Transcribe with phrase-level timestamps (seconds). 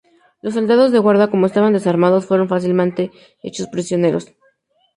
[0.41, 3.11] Los soldados de Guarda, como estaban desarmados, fueron fácilmente
[3.43, 4.33] hechos prisioneros.